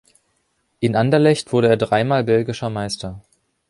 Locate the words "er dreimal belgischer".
1.69-2.71